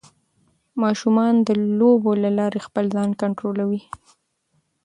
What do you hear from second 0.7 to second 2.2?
ماشومان د لوبو